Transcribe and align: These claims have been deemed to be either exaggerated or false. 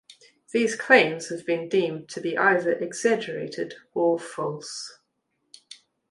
These 0.51 0.75
claims 0.75 1.29
have 1.29 1.45
been 1.45 1.69
deemed 1.69 2.09
to 2.09 2.21
be 2.21 2.35
either 2.35 2.71
exaggerated 2.71 3.75
or 3.93 4.17
false. 4.17 4.97